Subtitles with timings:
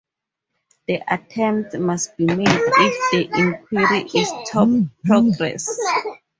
[0.87, 5.77] The attempt must be made if the inquiry is to progress.